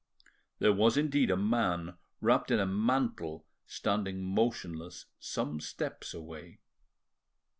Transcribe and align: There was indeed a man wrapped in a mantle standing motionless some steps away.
There 0.57 0.73
was 0.73 0.97
indeed 0.97 1.29
a 1.29 1.37
man 1.37 1.95
wrapped 2.21 2.49
in 2.49 2.59
a 2.59 2.65
mantle 2.65 3.45
standing 3.67 4.23
motionless 4.23 5.05
some 5.19 5.59
steps 5.59 6.11
away. 6.11 6.57